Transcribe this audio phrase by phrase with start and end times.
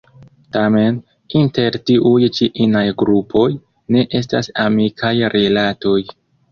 [0.55, 0.95] Tamen,
[1.41, 3.47] inter tiuj ĉi inaj grupoj,
[3.97, 5.99] ne estas amikaj rilatoj.